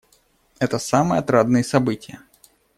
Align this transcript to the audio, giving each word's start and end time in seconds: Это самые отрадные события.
Это 0.57 0.79
самые 0.79 1.19
отрадные 1.19 1.63
события. 1.63 2.21